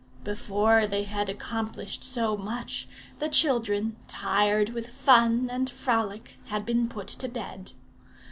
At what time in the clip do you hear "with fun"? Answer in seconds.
4.71-5.47